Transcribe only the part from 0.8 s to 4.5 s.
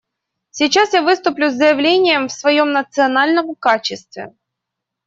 я выступлю с заявлением в своем национальном качестве.